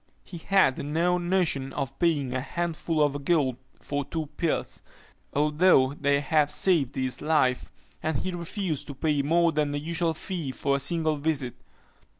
[0.23, 4.81] He had no notion of paying a handful of gold for two pills,
[5.31, 10.15] although they had saved his life, and he refused to pay more than the usual
[10.15, 11.53] fee for a single visit.